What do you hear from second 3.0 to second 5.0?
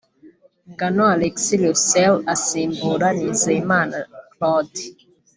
Nizeyimana Claude